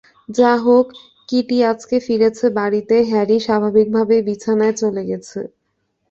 যাহোক, 0.29 0.87
কিটি 1.29 1.57
আজকে 1.71 1.95
ফিরেছে 2.05 2.45
বাড়িতে, 2.57 2.95
হ্যারি 3.09 3.37
স্বাভাবিকভাবেই 3.39 4.21
বিছানায় 4.27 4.75
চলে 4.81 5.03
গেছে। 5.09 5.39